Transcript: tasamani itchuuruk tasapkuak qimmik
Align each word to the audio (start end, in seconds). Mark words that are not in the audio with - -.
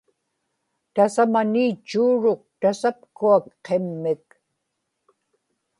tasamani 0.95 1.63
itchuuruk 1.71 2.41
tasapkuak 2.61 3.45
qimmik 3.65 4.25